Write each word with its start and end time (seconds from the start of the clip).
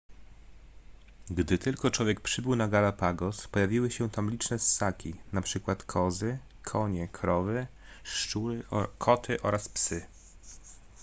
gdy 1.29 1.57
tylko 1.57 1.91
człowiek 1.91 2.21
przybył 2.21 2.55
na 2.55 2.67
galapagos 2.67 3.47
pojawiły 3.47 3.91
się 3.91 4.09
tam 4.09 4.29
liczne 4.31 4.59
ssaki 4.59 5.13
np 5.33 5.75
kozy 5.85 6.37
konie 6.63 7.07
krowy 7.07 7.67
szczury 8.03 8.63
koty 8.97 9.41
oraz 9.41 9.69
psy 9.69 10.05